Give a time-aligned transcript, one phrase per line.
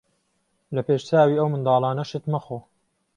[0.75, 2.59] لە پێش چاوی ئەو منداڵانە شت مەخۆ.